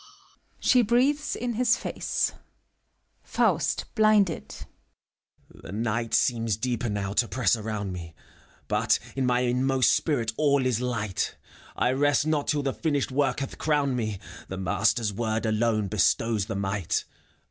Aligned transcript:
(She 0.59 0.81
breathes 0.81 1.35
in 1.35 1.53
his 1.53 1.77
face,) 1.77 2.33
FAUST 3.21 3.85
(blinded). 3.93 4.65
The 5.47 5.71
Night 5.71 6.15
seems 6.15 6.57
deeper 6.57 6.89
now 6.89 7.13
to 7.13 7.27
press 7.27 7.55
around 7.55 7.93
me, 7.93 8.15
ACT 8.17 8.17
V, 8.17 8.67
239 8.67 8.67
But 8.67 8.99
in 9.19 9.25
my 9.27 9.39
inmost 9.41 9.91
spirit 9.91 10.33
all 10.37 10.65
is 10.65 10.81
light; 10.81 11.35
I 11.75 11.91
rest 11.91 12.25
not 12.25 12.47
till 12.47 12.63
the 12.63 12.73
finished 12.73 13.11
work 13.11 13.41
hath 13.41 13.59
crowned 13.59 13.95
me: 13.95 14.17
The 14.47 14.57
master's 14.57 15.13
Word 15.13 15.45
alone 15.45 15.87
bestows 15.87 16.47
the 16.47 16.55
might. 16.55 17.05